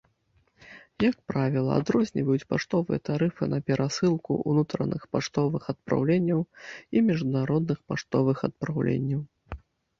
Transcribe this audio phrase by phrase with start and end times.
[1.03, 9.21] Як правіла, адрозніваюць паштовыя тарыфы на перасылку ўнутраных паштовых адпраўленняў і міжнародных паштовых адпраўленняў.